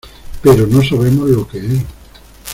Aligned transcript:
pero 0.41 0.65
no 0.65 0.81
sabemos 0.83 1.29
lo 1.29 1.47
que 1.47 1.59
es. 1.59 1.83